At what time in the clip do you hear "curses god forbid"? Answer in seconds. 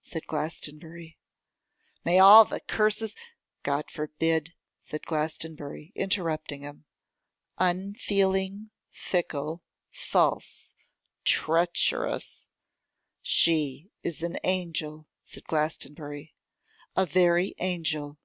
2.60-4.54